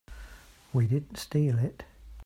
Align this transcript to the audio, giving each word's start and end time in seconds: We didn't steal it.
We 0.73 0.87
didn't 0.87 1.17
steal 1.19 1.59
it. 1.59 1.83